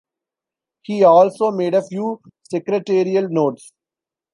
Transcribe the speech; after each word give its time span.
He 0.81 1.03
also 1.03 1.51
made 1.51 1.75
a 1.75 1.83
few 1.85 2.21
secretarial 2.49 3.29
notes. 3.29 3.69